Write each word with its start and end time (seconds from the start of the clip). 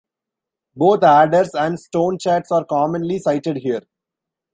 Both 0.75 1.03
adders 1.03 1.53
and 1.53 1.77
stonechats 1.77 2.49
are 2.49 2.65
commonly 2.65 3.19
sighted 3.19 3.57
here. 3.57 3.83